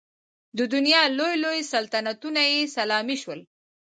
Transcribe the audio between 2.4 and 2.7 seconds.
یې